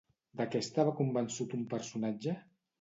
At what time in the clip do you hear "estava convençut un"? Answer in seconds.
0.65-1.71